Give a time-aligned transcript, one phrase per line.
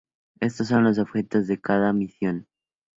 [0.39, 2.47] Estos son los objetivos de cada misión.